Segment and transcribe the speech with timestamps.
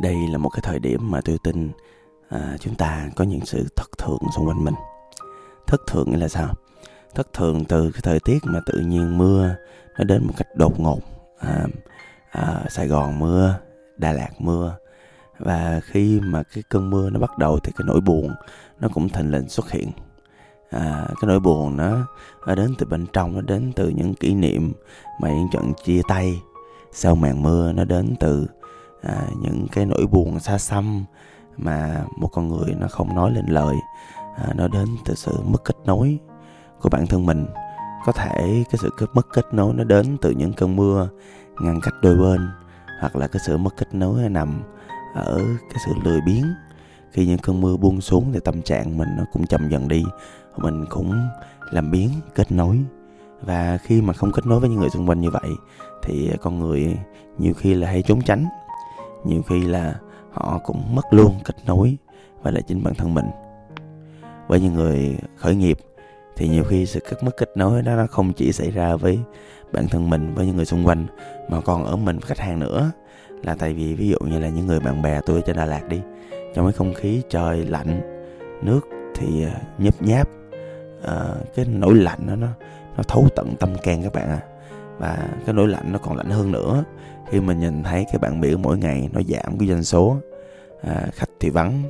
[0.00, 1.70] đây là một cái thời điểm mà tôi tin
[2.28, 4.74] à, chúng ta có những sự thất thường xung quanh mình.
[5.66, 6.54] Thất thường nghĩa là sao?
[7.14, 9.54] Thất thường từ cái thời tiết mà tự nhiên mưa
[9.98, 11.00] nó đến một cách đột ngột.
[11.38, 11.66] À,
[12.30, 13.58] à, sài gòn mưa
[13.96, 14.76] đà lạt mưa.
[15.38, 18.34] Và khi mà cái cơn mưa nó bắt đầu thì cái nỗi buồn
[18.80, 19.90] nó cũng thình lình xuất hiện.
[20.70, 22.06] À, cái nỗi buồn nó,
[22.46, 24.72] nó đến từ bên trong nó đến từ những kỷ niệm
[25.20, 26.42] mà những trận chia tay
[26.92, 28.46] sau màn mưa nó đến từ
[29.06, 31.04] à, những cái nỗi buồn xa xăm
[31.56, 33.76] mà một con người nó không nói lên lời
[34.36, 36.18] à, nó đến từ sự mất kết nối
[36.80, 37.46] của bản thân mình.
[38.04, 41.08] Có thể cái sự mất kết nối nó đến từ những cơn mưa
[41.60, 42.48] ngăn cách đôi bên
[43.00, 44.62] hoặc là cái sự mất kết nối nằm
[45.14, 46.44] ở cái sự lười biếng.
[47.12, 50.04] Khi những cơn mưa buông xuống thì tâm trạng mình nó cũng chậm dần đi
[50.56, 51.28] mình cũng
[51.70, 52.80] làm biến kết nối.
[53.42, 55.50] Và khi mà không kết nối với những người xung quanh như vậy
[56.02, 56.98] thì con người
[57.38, 58.46] nhiều khi là hay trốn tránh
[59.24, 59.94] nhiều khi là
[60.32, 61.96] họ cũng mất luôn kết nối
[62.42, 63.26] và là chính bản thân mình.
[64.48, 65.78] Với những người khởi nghiệp
[66.36, 69.18] thì nhiều khi sự cắt mất kết nối đó nó không chỉ xảy ra với
[69.72, 71.06] bản thân mình với những người xung quanh
[71.48, 72.90] mà còn ở mình với khách hàng nữa.
[73.42, 75.64] Là tại vì ví dụ như là những người bạn bè tôi ở trên Đà
[75.64, 76.00] Lạt đi
[76.54, 78.00] trong cái không khí trời lạnh
[78.62, 78.80] nước
[79.14, 80.28] thì ờ, nhấp nháp
[81.02, 82.48] à, cái nỗi lạnh đó nó
[82.96, 84.40] nó thấu tận tâm can các bạn à
[84.98, 86.84] và cái nỗi lạnh nó còn lạnh hơn nữa.
[87.30, 90.16] Khi mình nhìn thấy cái bảng biểu mỗi ngày nó giảm cái doanh số
[90.82, 91.82] à, khách thì vắng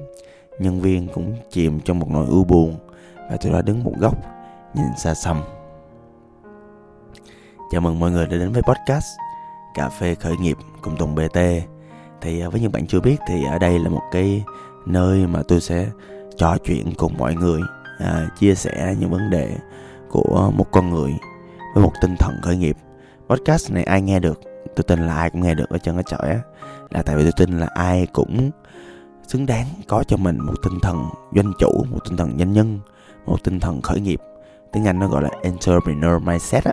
[0.59, 2.77] nhân viên cũng chìm trong một nỗi ưu buồn
[3.31, 4.15] và tôi đã đứng một góc
[4.75, 5.41] nhìn xa xăm.
[7.73, 9.07] Chào mừng mọi người đã đến với podcast
[9.75, 11.39] cà phê khởi nghiệp cùng Tùng BT
[12.21, 14.45] thì à, với những bạn chưa biết thì ở đây là một cái
[14.87, 15.87] nơi mà tôi sẽ
[16.37, 17.61] trò chuyện cùng mọi người
[17.99, 19.57] à, chia sẻ những vấn đề
[20.11, 21.13] của một con người
[21.75, 22.77] với một tinh thần khởi nghiệp
[23.29, 24.41] podcast này ai nghe được
[24.77, 26.41] tôi tin là ai cũng nghe được ở chân ở chọi á.
[26.91, 28.51] Là tại vì tôi tin là ai cũng
[29.29, 32.81] xứng đáng có cho mình một tinh thần doanh chủ một tinh thần doanh nhân
[33.27, 34.21] một tinh thần khởi nghiệp.
[34.73, 36.73] Tiếng anh nó gọi là entrepreneur mindset á.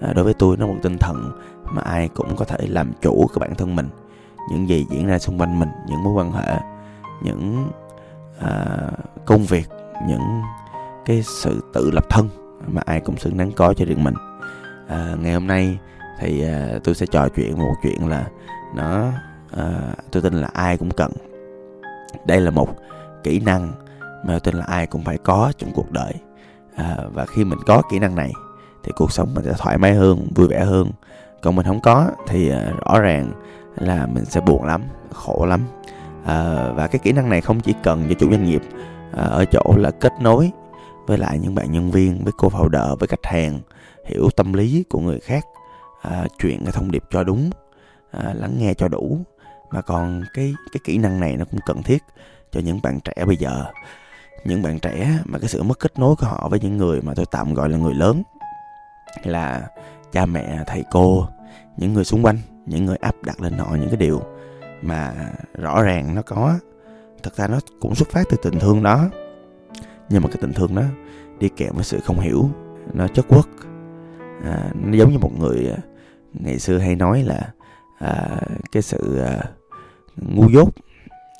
[0.00, 1.32] À, đối với tôi nó một tinh thần
[1.64, 3.88] mà ai cũng có thể làm chủ của bản thân mình.
[4.50, 6.56] Những gì diễn ra xung quanh mình những mối quan hệ
[7.22, 7.70] những
[8.40, 8.66] à,
[9.26, 9.68] công việc
[10.08, 10.42] những
[11.04, 12.28] cái sự tự lập thân
[12.66, 14.14] mà ai cũng xứng đáng có cho riêng mình
[14.88, 15.78] à, ngày hôm nay
[16.18, 18.26] thì à, tôi sẽ trò chuyện một chuyện là
[18.76, 19.12] nó
[19.56, 21.12] à, tôi tin là ai cũng cần.
[22.24, 22.68] Đây là một
[23.22, 26.12] kỹ năng mà tôi tin là ai cũng phải có trong cuộc đời.
[26.76, 28.32] À, và khi mình có kỹ năng này
[28.84, 30.90] thì cuộc sống mình sẽ thoải mái hơn vui vẻ hơn.
[31.42, 33.32] Còn mình không có thì à, rõ ràng
[33.76, 34.82] là mình sẽ buồn lắm
[35.12, 35.60] khổ lắm.
[36.24, 38.62] À, và cái kỹ năng này không chỉ cần cho chủ doanh nghiệp
[39.16, 40.50] à, ở chỗ là kết nối
[41.08, 43.60] với lại những bạn nhân viên với cô founder với khách hàng
[44.04, 45.44] hiểu tâm lý của người khác
[46.02, 47.50] à, chuyện cái thông điệp cho đúng
[48.10, 49.18] à, lắng nghe cho đủ.
[49.70, 52.02] Mà còn cái cái kỹ năng này nó cũng cần thiết
[52.52, 53.64] cho những bạn trẻ bây giờ.
[54.44, 57.14] Những bạn trẻ mà cái sự mất kết nối của họ với những người mà
[57.16, 58.22] tôi tạm gọi là người lớn
[59.24, 59.68] là
[60.12, 61.26] cha mẹ thầy cô
[61.76, 64.22] những người xung quanh những người áp đặt lên họ những cái điều
[64.82, 65.14] mà
[65.54, 66.58] rõ ràng nó có.
[67.22, 69.08] Thật ra nó cũng xuất phát từ tình thương đó
[70.10, 70.82] nhưng mà cái tình thương đó
[71.38, 72.50] đi kèm với sự không hiểu
[72.94, 73.44] nó chất quất
[74.44, 75.78] à, nó giống như một người à,
[76.32, 77.52] ngày xưa hay nói là
[77.98, 78.40] à,
[78.72, 79.42] cái sự à,
[80.16, 80.74] ngu dốt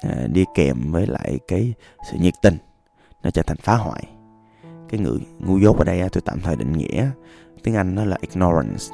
[0.02, 1.74] à, đi kèm với lại cái
[2.10, 2.56] sự nhiệt tình
[3.22, 4.04] nó trở thành phá hoại.
[4.88, 7.10] Cái người ngu dốt ở đây tôi tạm thời định nghĩa
[7.62, 8.84] tiếng anh nó là ignorance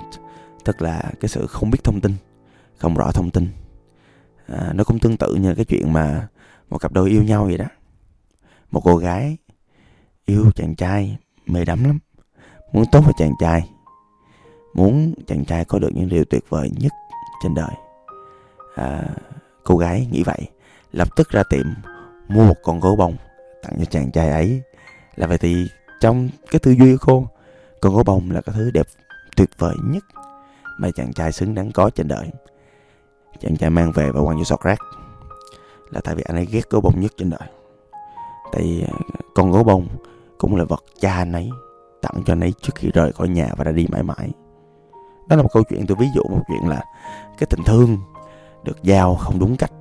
[0.64, 2.12] tức là cái sự không biết thông tin
[2.76, 3.48] không rõ thông tin.
[4.46, 6.28] À, nó cũng tương tự như cái chuyện mà
[6.70, 7.66] một cặp đôi yêu nhau vậy đó.
[8.70, 9.36] Một cô gái
[10.26, 11.98] yêu chàng trai mê đắm lắm.
[12.72, 13.70] Muốn tốt với chàng trai
[14.74, 16.92] muốn chàng trai có được những điều tuyệt vời nhất
[17.42, 17.74] trên đời.
[18.74, 19.04] À,
[19.64, 20.48] cô gái nghĩ vậy
[20.92, 21.66] lập tức ra tiệm
[22.28, 23.16] mua một con gấu bông
[23.62, 24.62] tặng cho chàng trai ấy.
[25.16, 25.66] Là vậy thì
[26.00, 27.28] trong cái tư duy của cô
[27.80, 28.86] con gấu bông là cái thứ đẹp
[29.36, 30.04] tuyệt vời nhất
[30.78, 32.30] mà chàng trai xứng đáng có trên đời.
[33.40, 34.78] Chàng trai mang về và quăng vô sọt rác.
[35.90, 37.48] Là tại vì anh ấy ghét gấu bông nhất trên đời.
[38.52, 38.94] Tại à,
[39.34, 39.88] con gấu bông
[40.38, 41.50] cũng là vật cha anh ấy
[42.02, 44.30] tặng cho anh ấy trước khi rời khỏi nhà và ra đi mãi mãi.
[45.28, 46.84] Đó là một câu chuyện tôi ví dụ một chuyện là
[47.38, 47.98] cái tình thương
[48.64, 49.72] được giao không đúng cách.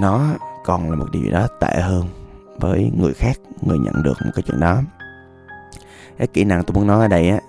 [0.00, 0.24] Nó
[0.64, 2.04] còn là một điều gì đó tệ hơn
[2.60, 4.80] với người khác người nhận được một cái chuyện đó.
[6.18, 7.40] Cái kỹ năng tôi muốn nói ở đây á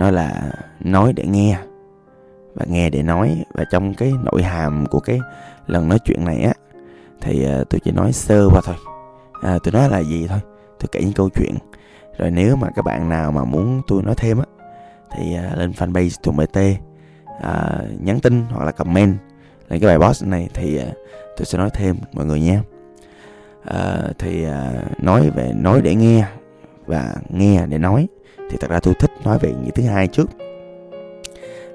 [0.00, 1.58] nó là nói để nghe.
[2.54, 5.20] Và nghe để nói và trong cái nội hàm của cái
[5.66, 6.52] lần nói chuyện này á
[7.20, 8.76] thì ờ, tôi chỉ nói sơ qua thôi.
[9.42, 10.40] À, tôi nói là gì thôi?
[10.84, 11.54] Tôi kể những câu chuyện.
[12.18, 14.44] Rồi nếu mà các bạn nào mà muốn tôi nói thêm á
[15.16, 16.58] thì uh, lên fanpage tụi mt
[17.36, 19.16] uh, nhắn tin hoặc là comment
[19.68, 20.96] lên cái bài post này thì uh,
[21.36, 22.58] tôi sẽ nói thêm mọi người nhé.
[23.64, 26.26] À, thì à, nói về nói để nghe
[26.86, 28.08] và nghe để nói
[28.50, 30.30] thì thật ra tôi thích nói về những thứ hai trước.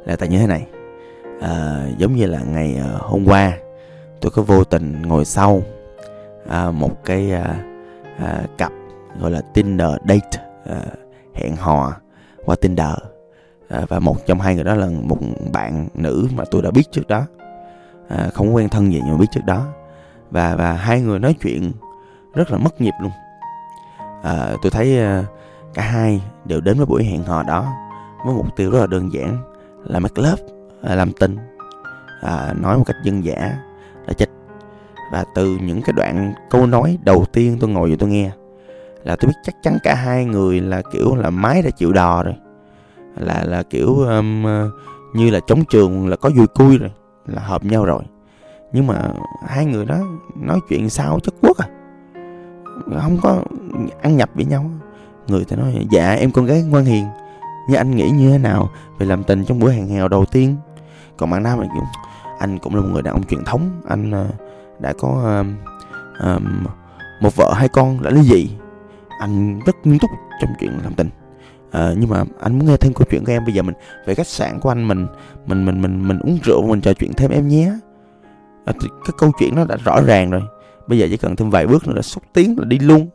[0.05, 0.67] Là tại như thế này
[1.41, 3.57] à, giống như là ngày à, hôm qua
[4.21, 5.61] tôi có vô tình ngồi sau
[6.49, 7.63] à, một cái à,
[8.17, 8.71] à, cặp
[9.19, 10.81] gọi là Tinder date à,
[11.33, 11.93] hẹn hò
[12.45, 12.93] qua Tinder.
[13.69, 15.17] À, và một trong hai người đó là một
[15.53, 17.25] bạn nữ mà tôi đã biết trước đó.
[18.09, 19.65] À, không quen thân gì nhưng mà biết trước đó.
[20.31, 21.71] Và và hai người nói chuyện
[22.33, 23.11] rất là mất nhịp luôn.
[24.23, 25.23] À, tôi thấy à,
[25.73, 27.73] cả hai đều đến với buổi hẹn hò đó
[28.25, 29.37] với mục tiêu rất là đơn giản
[29.83, 30.43] là make love
[30.83, 31.37] à, làm tình.
[32.21, 33.57] À, nói một cách dân dã
[34.07, 34.31] là chịch
[35.11, 38.31] và từ những cái đoạn câu nói đầu tiên tôi ngồi và tôi nghe
[39.03, 42.23] là tôi biết chắc chắn cả hai người là kiểu là máy đã chịu đò
[42.23, 42.35] rồi.
[43.17, 44.71] Là là kiểu um, uh,
[45.15, 46.91] như là chống trường là có vui cui rồi
[47.25, 48.03] là hợp nhau rồi.
[48.73, 49.07] Nhưng mà
[49.47, 49.97] hai người đó
[50.35, 51.67] nói chuyện sao chất quốc à?
[53.01, 53.43] Không có
[54.01, 54.65] ăn nhập với nhau.
[55.27, 57.05] Người ta nói dạ em con gái ngoan hiền.
[57.69, 58.69] Nhưng anh nghĩ như thế nào
[58.99, 60.55] về làm tình trong buổi hẹn hò đầu tiên?
[61.17, 61.85] Còn bạn nam này cũng
[62.39, 63.81] anh cũng là một người đàn ông truyền thống.
[63.87, 64.35] Anh uh,
[64.79, 65.55] đã có um,
[66.23, 66.65] um,
[67.21, 68.01] một vợ hai con.
[68.01, 68.49] Đã ly dị
[69.19, 70.09] anh rất nghiêm túc
[70.41, 71.09] trong chuyện làm tình.
[71.71, 73.75] À, nhưng mà anh muốn nghe thêm câu chuyện của em bây giờ mình
[74.05, 75.07] về khách sạn của anh mình
[75.45, 77.71] mình mình mình mình uống rượu mình trò chuyện thêm em nhé.
[78.65, 80.41] À, cái câu chuyện nó đã rõ ràng rồi.
[80.87, 83.09] Bây giờ chỉ cần thêm vài bước nữa là xúc tiến là đi luôn.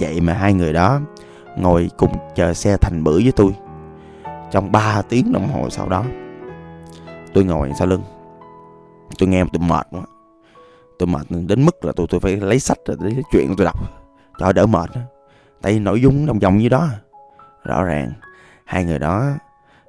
[0.00, 1.00] Vậy mà hai người đó
[1.56, 3.54] ngồi cùng chờ xe thành bữa với tôi.
[4.50, 6.04] Trong 3 tiếng đồng hồ sau đó
[7.34, 8.02] tôi ngồi sau lưng.
[9.18, 10.02] Tôi nghe tôi mệt quá.
[10.98, 13.78] Tôi mệt đến mức là tôi tôi phải lấy sách rồi lấy chuyện tôi đọc
[14.38, 14.90] cho đỡ mệt
[15.66, 16.88] tại vì nội dung đồng vòng như đó.
[17.64, 18.12] Rõ ràng
[18.64, 19.26] hai người đó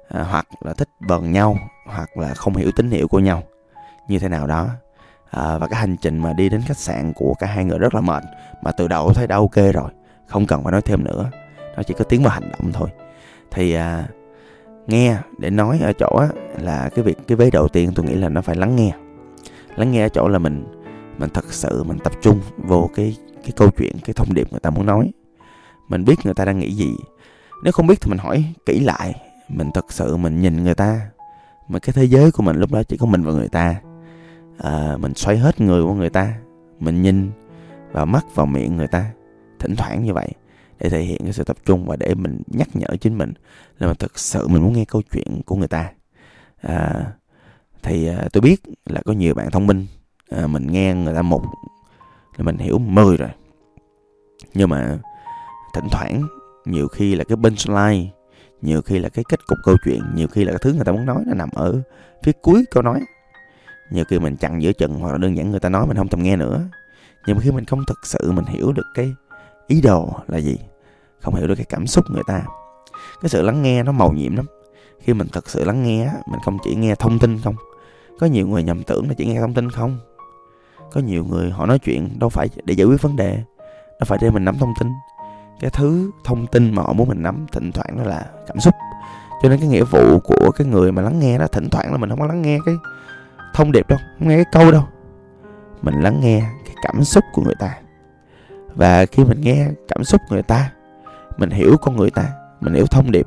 [0.08, 3.42] à, hoặc là thích bần nhau hoặc là không hiểu tín hiệu của nhau.
[4.08, 4.68] Như thế nào đó.
[5.30, 7.94] À, và cái hành trình mà đi đến khách sạn của cả hai người rất
[7.94, 8.22] là mệt.
[8.62, 9.90] Mà từ đầu thấy đã ok rồi
[10.26, 11.30] không cần phải nói thêm nữa.
[11.76, 12.88] Nó chỉ có tiếng vào hành động thôi.
[13.50, 14.08] Thì à,
[14.86, 16.28] nghe để nói ở chỗ á,
[16.60, 18.92] là cái việc cái vế đầu tiên tôi nghĩ là nó phải lắng nghe.
[19.76, 20.64] Lắng nghe ở chỗ là mình
[21.18, 24.60] mình thật sự mình tập trung vô cái cái câu chuyện cái thông điệp người
[24.60, 25.10] ta muốn nói
[25.88, 26.96] mình biết người ta đang nghĩ gì.
[27.62, 29.14] Nếu không biết thì mình hỏi kỹ lại.
[29.48, 31.10] Mình thật sự mình nhìn người ta.
[31.68, 33.80] Mà cái thế giới của mình lúc đó chỉ có mình và người ta.
[34.58, 36.34] À, mình xoay hết người của người ta.
[36.80, 37.30] Mình nhìn
[37.92, 39.10] vào mắt vào miệng người ta.
[39.58, 40.28] Thỉnh thoảng như vậy
[40.78, 43.32] để thể hiện cái sự tập trung và để mình nhắc nhở chính mình
[43.78, 45.90] là mình thật sự mình muốn nghe câu chuyện của người ta.
[46.60, 47.04] À,
[47.82, 49.86] thì à, tôi biết là có nhiều bạn thông minh.
[50.30, 51.42] À, mình nghe người ta một
[52.36, 53.30] là mình hiểu mười rồi.
[54.54, 54.98] Nhưng mà
[55.80, 56.28] thỉnh thoảng,
[56.64, 58.10] nhiều khi là cái punchline,
[58.62, 60.92] nhiều khi là cái kết cục câu chuyện, nhiều khi là cái thứ người ta
[60.92, 61.82] muốn nói nó nằm ở
[62.22, 63.00] phía cuối câu nói.
[63.90, 66.08] Nhiều khi mình chặn giữa chừng hoặc là đơn giản người ta nói mình không
[66.08, 66.62] thèm nghe nữa.
[67.26, 69.14] Nhưng mà khi mình không thực sự mình hiểu được cái
[69.66, 70.58] ý đồ là gì,
[71.20, 72.42] không hiểu được cái cảm xúc người ta,
[73.22, 74.46] cái sự lắng nghe nó màu nhiệm lắm.
[75.00, 77.54] Khi mình thật sự lắng nghe mình không chỉ nghe thông tin không,
[78.18, 79.98] có nhiều người nhầm tưởng là chỉ nghe thông tin không.
[80.92, 83.42] Có nhiều người họ nói chuyện đâu phải để giải quyết vấn đề,
[83.90, 84.88] đâu phải để mình nắm thông tin
[85.60, 88.74] cái thứ thông tin mà họ muốn mình nắm thỉnh thoảng đó là cảm xúc.
[89.42, 91.98] Cho nên cái nghĩa vụ của cái người mà lắng nghe đó, thỉnh thoảng là
[91.98, 92.74] mình không có lắng nghe cái
[93.54, 94.82] thông điệp đâu, không nghe cái câu đâu.
[95.82, 97.74] Mình lắng nghe cái cảm xúc của người ta.
[98.74, 100.72] Và khi mình nghe cảm xúc người ta,
[101.38, 102.24] mình hiểu con người ta,
[102.60, 103.26] mình hiểu thông điệp,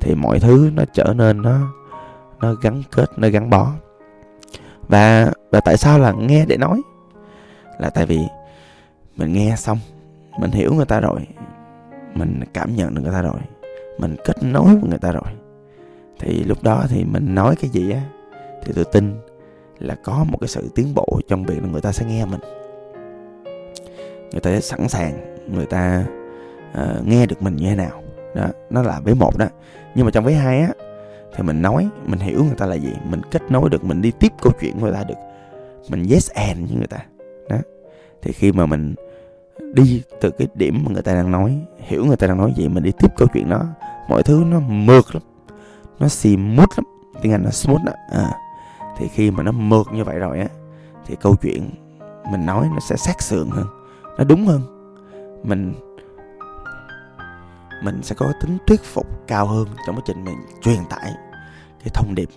[0.00, 1.58] thì mọi thứ nó trở nên nó
[2.40, 3.72] nó gắn kết, nó gắn bó.
[4.88, 6.82] Và và tại sao là nghe để nói?
[7.78, 8.20] Là tại vì
[9.16, 9.78] mình nghe xong,
[10.38, 11.26] mình hiểu người ta rồi
[12.14, 13.40] mình cảm nhận được người ta rồi.
[13.98, 15.32] Mình kết nối với người ta rồi.
[16.18, 18.00] Thì lúc đó thì mình nói cái gì á
[18.62, 19.14] thì tôi tin
[19.78, 22.40] là có một cái sự tiến bộ trong việc là người ta sẽ nghe mình.
[24.32, 26.04] Người ta sẽ sẵn sàng người ta
[26.72, 28.02] uh, nghe được mình như thế nào.
[28.34, 29.46] Đó nó là vế một đó.
[29.94, 30.72] Nhưng mà trong vế hai á
[31.36, 34.12] thì mình nói mình hiểu người ta là gì mình kết nối được mình đi
[34.20, 35.18] tiếp câu chuyện với người ta được.
[35.88, 36.98] Mình yes and với người ta.
[37.48, 37.56] Đó.
[38.22, 38.94] Thì khi mà mình
[39.72, 42.68] đi từ cái điểm mà người ta đang nói, hiểu người ta đang nói gì
[42.68, 43.62] mình đi tiếp câu chuyện đó,
[44.08, 45.22] mọi thứ nó mượt lắm,
[45.98, 46.84] nó smooth lắm,
[47.22, 48.32] tiếng anh là smooth đó à.
[48.98, 50.46] thì khi mà nó mượt như vậy rồi á,
[51.06, 51.70] thì câu chuyện
[52.32, 53.66] mình nói nó sẽ sát sườn hơn,
[54.18, 54.60] nó đúng hơn
[55.42, 55.74] mình
[57.82, 61.12] mình sẽ có tính thuyết phục cao hơn trong quá trình mình truyền tải
[61.78, 62.28] cái thông điệp,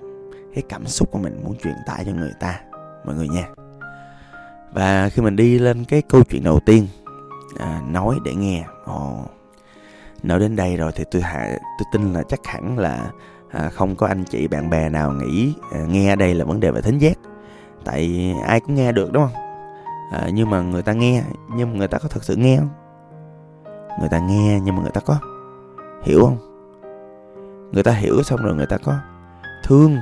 [0.56, 2.60] cái cảm xúc của mình muốn truyền tải cho người ta,
[3.06, 3.48] mọi người nha
[4.74, 6.88] và khi mình đi lên cái câu chuyện đầu tiên
[7.60, 8.66] à, nói để nghe.
[8.86, 9.26] Ồ.
[10.24, 13.12] Nói đến đây rồi thì tôi hạ tôi tin là chắc hẳn là
[13.52, 16.72] à, không có anh chị bạn bè nào nghĩ à, nghe đây là vấn đề
[16.72, 17.18] về thính giác.
[17.86, 19.44] Tại ai cũng nghe được đúng không?
[20.12, 21.24] À, nhưng mà người ta nghe
[21.56, 22.70] nhưng mà người ta có thực sự nghe không?
[24.00, 25.20] Người ta nghe nhưng mà người ta có.
[26.04, 26.38] Hiểu không?
[27.72, 28.96] Người ta hiểu xong rồi người ta có
[29.64, 29.98] thương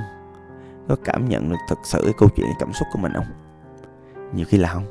[0.88, 3.26] có cảm nhận được thật sự cái câu chuyện cảm xúc của mình không?
[4.34, 4.84] Nhiều khi là không.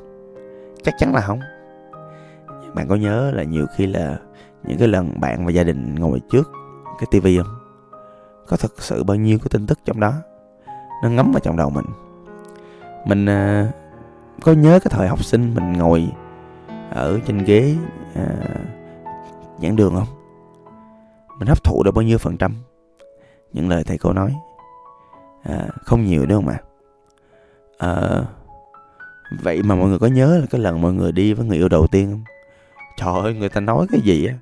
[0.84, 1.40] Chắc chắn là không
[2.76, 4.20] bạn có nhớ là nhiều khi là
[4.64, 6.52] những cái lần bạn và gia đình ngồi trước
[7.00, 7.56] cái tivi không?
[8.48, 10.14] Có thực sự bao nhiêu cái tin tức trong đó
[11.04, 11.86] nó ngấm vào trong đầu mình.
[13.06, 13.72] Mình à,
[14.42, 16.08] có nhớ cái thời học sinh mình ngồi
[16.92, 17.76] ở trên ghế
[18.16, 18.28] à,
[19.62, 20.08] giảng đường không?
[21.40, 22.56] Mình hấp thụ được bao nhiêu phần trăm?
[23.54, 24.36] Những lời thầy cô nói.
[25.44, 26.58] À, không nhiều đâu mà
[27.78, 28.22] à,
[29.42, 31.70] vậy mà mọi người có nhớ là cái lần mọi người đi với người yêu
[31.70, 32.24] đầu tiên không?
[32.98, 34.34] Trời ơi người ta nói cái gì á?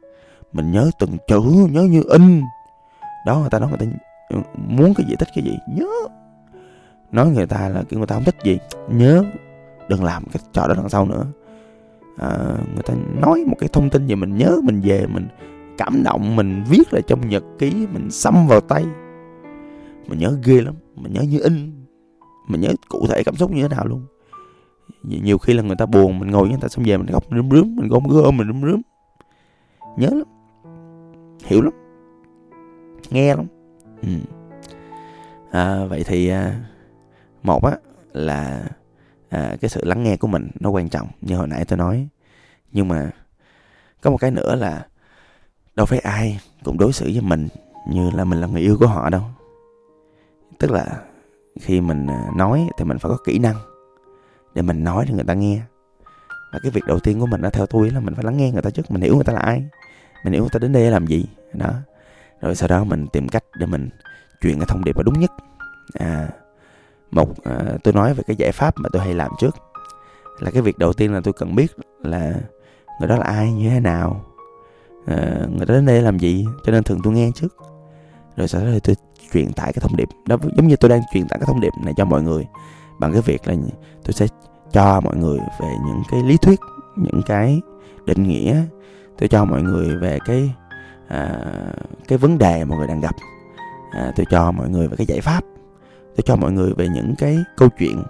[0.54, 1.42] Mình nhớ từng chữ
[1.72, 2.42] nhớ như in.
[3.26, 3.86] Đó người ta nói người ta
[4.56, 5.88] muốn cái gì thích cái gì nhớ.
[7.12, 9.24] Nói người ta là kiểu người ta không thích gì nhớ.
[9.88, 11.26] Đừng làm cái trò đó đằng sau nữa.
[12.18, 12.38] À,
[12.74, 15.28] người ta nói một cái thông tin gì mình nhớ mình về mình
[15.78, 18.86] cảm động mình viết lại trong nhật ký mình xăm vào tay.
[20.08, 21.86] Mình nhớ ghê lắm mình nhớ như in.
[22.48, 24.06] Mình nhớ cụ thể cảm xúc như thế nào luôn
[25.04, 27.24] nhiều khi là người ta buồn mình ngồi với người ta xong về mình khóc
[27.32, 28.82] rướm rướm mình gom gom mình rướm rướm.
[29.98, 30.28] Nhớ lắm.
[31.46, 31.74] Hiểu lắm.
[33.10, 33.46] Nghe lắm.
[34.02, 34.10] Ừ.
[35.52, 36.60] à, vậy thì à,
[37.44, 37.78] một á
[38.14, 38.64] là
[39.30, 42.08] à, cái sự lắng nghe của mình nó quan trọng như hồi nãy tôi nói.
[42.72, 43.12] Nhưng mà
[44.02, 44.88] có một cái nữa là
[45.76, 47.48] đâu phải ai cũng đối xử với mình
[47.90, 49.22] như là mình là người yêu của họ đâu.
[50.60, 51.04] Tức là
[51.60, 53.56] khi mình à, nói thì mình phải có kỹ năng
[54.56, 55.62] để mình nói cho người ta nghe.
[56.54, 58.52] Và cái việc đầu tiên của mình đó theo tôi là mình phải lắng nghe
[58.52, 59.64] người ta trước mình hiểu người ta là ai
[60.24, 61.74] mình hiểu người ta đến đây làm gì đó.
[62.42, 63.90] Rồi sau đó mình tìm cách để mình
[64.42, 65.32] truyền cái thông điệp là đúng nhất.
[65.94, 66.30] À
[67.12, 69.56] một à, tôi nói về cái giải pháp mà tôi hay làm trước.
[70.40, 71.72] Là cái việc đầu tiên là tôi cần biết
[72.04, 72.34] là
[73.00, 74.26] người đó là ai như thế nào
[75.06, 75.16] à,
[75.50, 77.56] người đó đến đây làm gì cho nên thường tôi nghe trước.
[78.36, 78.96] Rồi sau đó tôi
[79.34, 80.08] truyền tải cái thông điệp.
[80.28, 82.48] Đó giống như tôi đang truyền tải cái thông điệp này cho mọi người
[83.00, 83.54] bằng cái việc là
[84.04, 84.28] tôi sẽ
[84.72, 86.60] cho mọi người về những cái lý thuyết
[86.96, 87.62] những cái
[88.06, 88.62] định nghĩa.
[89.18, 90.54] Tôi cho mọi người về cái
[91.08, 91.46] à,
[92.08, 93.16] cái vấn đề mọi người đang gặp.
[93.92, 95.44] À, tôi cho mọi người về cái giải pháp.
[96.16, 98.04] Tôi cho mọi người về những cái câu chuyện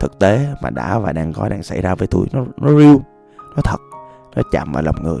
[0.00, 2.26] thực tế mà đã và đang có đang xảy ra với tôi.
[2.32, 2.96] Nó nó real
[3.56, 3.80] nó thật
[4.36, 5.20] nó chạm vào lòng người.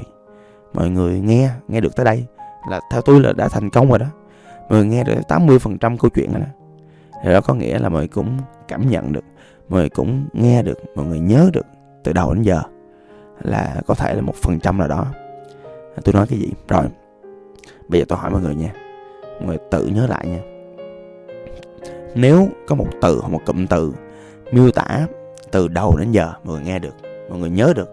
[0.74, 2.26] Mọi người nghe nghe được tới đây
[2.70, 4.06] là theo tôi là đã thành công rồi đó.
[4.68, 6.46] Mọi người nghe được 80% câu chuyện rồi đó
[7.22, 9.24] thì đó có nghĩa là mọi người cũng cảm nhận được
[9.68, 11.66] mọi người cũng nghe được mọi người nhớ được
[12.04, 12.62] từ đầu đến giờ
[13.42, 15.06] là có thể là một phần trăm nào đó.
[16.04, 16.52] Tôi nói cái gì?
[16.68, 16.84] Rồi
[17.88, 18.72] bây giờ tôi hỏi mọi người nha.
[19.38, 20.40] Mọi người tự nhớ lại nha.
[22.14, 23.92] Nếu có một từ hoặc một cụm từ
[24.52, 25.06] miêu tả
[25.50, 26.94] từ đầu đến giờ mọi người nghe được
[27.30, 27.88] mọi người nhớ được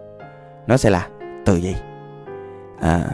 [0.67, 1.09] nó sẽ là
[1.45, 1.75] từ gì?
[2.79, 3.09] À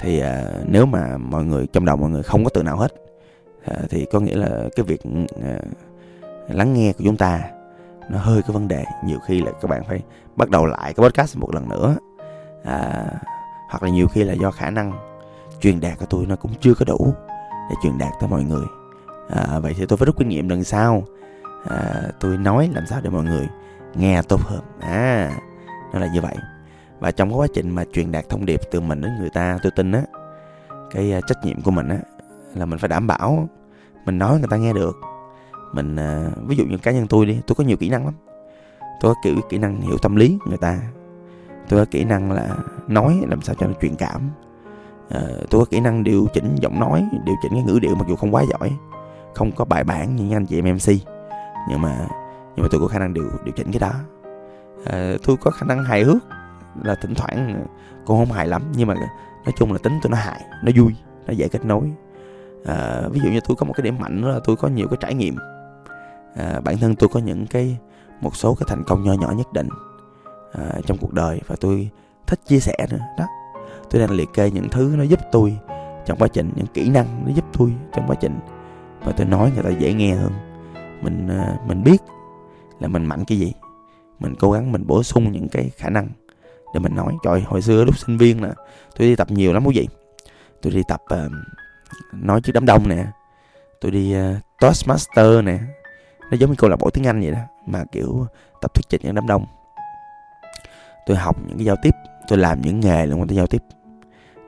[0.00, 2.92] thì à, nếu mà mọi người trong đầu mọi người không có từ nào hết
[3.64, 5.00] à, thì có nghĩa là cái việc
[5.42, 5.58] à,
[6.48, 7.40] lắng nghe của chúng ta
[8.10, 8.84] nó hơi có vấn đề.
[9.04, 10.00] Nhiều khi là các bạn phải
[10.36, 11.96] bắt đầu lại cái podcast một lần nữa.
[12.64, 13.04] À,
[13.70, 14.92] hoặc là nhiều khi là do khả năng
[15.60, 17.14] truyền đạt của tôi nó cũng chưa có đủ
[17.70, 18.64] để truyền đạt tới mọi người.
[19.28, 21.04] À, vậy thì tôi phải rút kinh nghiệm lần sau.
[21.68, 23.48] À, tôi nói làm sao để mọi người
[23.94, 24.60] nghe tốt hơn.
[24.80, 25.36] À
[25.92, 26.34] nó là như vậy.
[27.00, 29.58] Và trong cái quá trình mà truyền đạt thông điệp từ mình đến người ta
[29.62, 30.02] tôi tin á
[30.90, 31.98] cái trách nhiệm của mình á
[32.54, 33.48] là mình phải đảm bảo
[34.06, 34.96] mình nói người ta nghe được.
[35.72, 38.14] Mình à, ví dụ như cá nhân tôi đi tôi có nhiều kỹ năng lắm.
[39.00, 40.78] Tôi có kiểu kỹ năng hiểu tâm lý người ta.
[41.68, 42.56] Tôi có kỹ năng là
[42.88, 44.30] nói làm sao cho nó truyền cảm.
[45.10, 48.08] Ờ, tôi có kỹ năng điều chỉnh giọng nói điều chỉnh cái ngữ điệu mặc
[48.08, 48.70] dù không quá giỏi
[49.34, 50.94] không có bài bản như anh chị em mc
[51.68, 52.08] nhưng mà
[52.56, 53.92] nhưng mà tôi có khả năng điều điều chỉnh cái đó.
[54.84, 56.24] À, tôi có khả năng hài hước
[56.82, 57.66] là thỉnh thoảng
[58.06, 58.94] cũng không hài lắm nhưng mà
[59.44, 60.94] nói chung là tính tôi nó hài nó vui
[61.26, 61.92] nó dễ kết nối
[62.64, 64.88] à, ví dụ như tôi có một cái điểm mạnh đó là tôi có nhiều
[64.88, 65.36] cái trải nghiệm.
[66.36, 67.78] À, bản thân tôi có những cái
[68.20, 69.68] một số cái thành công nho nhỏ nhất định
[70.52, 71.90] à, trong cuộc đời và tôi
[72.26, 73.24] thích chia sẻ nữa đó.
[73.90, 75.58] Tôi đang liệt kê những thứ nó giúp tôi
[76.06, 78.38] trong quá trình những kỹ năng nó giúp tôi trong quá trình.
[79.04, 80.32] Và tôi nói người ta dễ nghe hơn.
[81.02, 82.02] Mình à, mình biết
[82.80, 83.52] là mình mạnh cái gì.
[84.18, 86.08] Mình cố gắng mình bổ sung những cái khả năng
[86.74, 87.16] để mình nói.
[87.24, 88.48] Trời hồi xưa lúc sinh viên nè
[88.98, 89.88] tôi đi tập nhiều lắm quý vị.
[90.62, 91.32] Tôi đi tập uh,
[92.12, 93.06] nói trước đám đông nè.
[93.80, 95.58] Tôi đi uh, toastmaster nè.
[96.30, 98.26] Nó giống như câu lạc bộ tiếng anh vậy đó mà kiểu
[98.60, 99.46] tập thuyết trình những đám đông.
[101.06, 101.94] Tôi học những cái giao tiếp
[102.28, 103.62] tôi làm những nghề liên quan tới giao tiếp.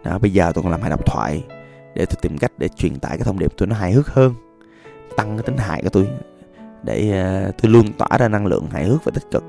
[0.05, 1.43] Đó bây giờ tôi còn làm hài độc thoại
[1.95, 4.35] để tôi tìm cách để truyền tải cái thông điệp tôi nó hài hước hơn
[5.17, 6.09] tăng cái tính hài của tôi
[6.83, 9.45] để ờ, uh, tôi luôn tỏa ra năng lượng hài hước và tích cực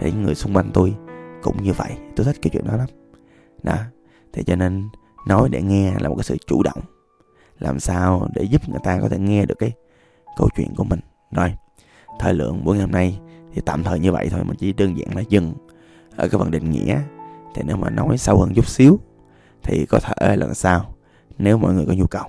[0.00, 0.94] để những người xung quanh tôi
[1.42, 1.90] cũng như vậy.
[2.16, 2.86] Tôi thích cái chuyện đó lắm.
[3.62, 3.76] Đó
[4.32, 4.88] thì cho nên
[5.26, 6.80] nói để nghe là một cái sự chủ động
[7.58, 9.72] làm sao để giúp người ta có thể nghe được cái
[10.36, 11.00] câu chuyện của mình?
[11.30, 11.54] Rồi,
[12.18, 13.18] thời lượng buổi ngày hôm nay
[13.54, 15.54] thì tạm thời như vậy thôi, mình chỉ đơn giản là dừng
[16.16, 17.00] ở cái phần định nghĩa.
[17.54, 18.98] Thì nếu mà nói sâu hơn chút xíu
[19.62, 20.94] thì có thể lần sau
[21.38, 22.24] nếu mọi người có nhu cầu.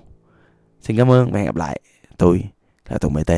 [0.82, 1.82] Xin cảm ơn và hẹn gặp lại.
[2.18, 2.50] Tôi
[2.90, 3.32] là tùng bt